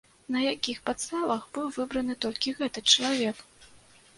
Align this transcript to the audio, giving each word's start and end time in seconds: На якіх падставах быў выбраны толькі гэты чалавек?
На 0.35 0.39
якіх 0.43 0.77
падставах 0.87 1.45
быў 1.57 1.69
выбраны 1.77 2.17
толькі 2.25 2.55
гэты 2.63 2.79
чалавек? 2.95 3.45